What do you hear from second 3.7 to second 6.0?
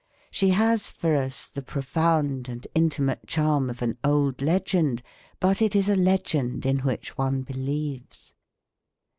an old legend, but it is a